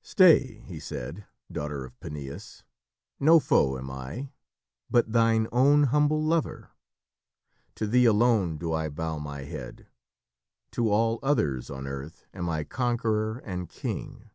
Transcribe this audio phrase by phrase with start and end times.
[0.00, 2.62] "Stay!" he said, "daughter of Peneus.
[3.20, 4.30] No foe am I,
[4.88, 6.70] but thine own humble lover.
[7.74, 9.86] To thee alone do I bow my head.
[10.70, 14.30] To all others on earth am I conqueror and king."